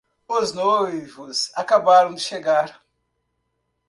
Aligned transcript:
Os 0.27 0.51
noivos 0.51 1.51
acabaram 1.55 2.15
de 2.15 2.19
chegar 2.21 2.81